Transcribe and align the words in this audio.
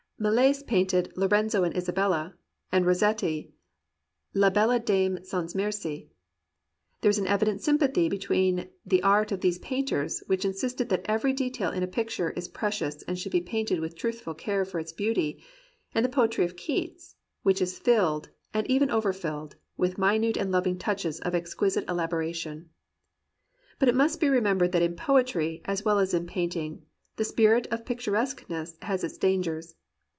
Millais 0.23 0.61
painted 0.61 1.11
"Lorenzo 1.17 1.63
and 1.63 1.75
Isabella," 1.75 2.35
and 2.71 2.85
Rossetti 2.85 3.51
"La 4.35 4.51
Belle 4.51 4.77
Dame 4.77 5.17
sans 5.23 5.55
Merci." 5.55 6.11
There 7.01 7.09
is 7.09 7.17
an 7.17 7.25
evident 7.25 7.63
sympathy 7.63 8.07
between 8.07 8.69
the 8.85 9.01
art 9.01 9.31
of 9.31 9.41
these 9.41 9.57
painters, 9.57 10.21
which 10.27 10.45
insisted 10.45 10.89
that 10.89 11.01
every 11.05 11.33
detail 11.33 11.71
in 11.71 11.81
a 11.81 11.87
picture 11.87 12.29
is 12.33 12.47
precious 12.47 13.01
and 13.01 13.17
should 13.17 13.31
be 13.31 13.41
painted 13.41 13.79
with 13.79 13.95
truthful 13.95 14.35
care 14.35 14.63
for 14.63 14.77
its 14.79 14.91
beauty, 14.91 15.43
and 15.95 16.05
the 16.05 16.17
poetry 16.17 16.45
of 16.45 16.55
Keats, 16.55 17.15
which 17.41 17.59
is 17.59 17.79
filled, 17.79 18.29
and 18.53 18.69
even 18.69 18.91
overfilled, 18.91 19.55
with 19.75 19.97
minute 19.97 20.37
and 20.37 20.51
loving 20.51 20.77
touches 20.77 21.19
of 21.21 21.33
exquisite 21.33 21.89
elaboration. 21.89 22.69
But 23.79 23.89
it 23.89 23.95
must 23.95 24.19
be 24.19 24.29
remembered 24.29 24.71
that 24.73 24.83
in 24.83 24.95
poetry, 24.95 25.63
as 25.65 25.83
well 25.83 25.97
as 25.97 26.13
in 26.13 26.27
painting, 26.27 26.85
the 27.15 27.25
spirit 27.25 27.65
of 27.71 27.85
picturesqueness 27.87 28.77
has 28.83 29.03
its 29.03 29.17
dangers. 29.17 29.73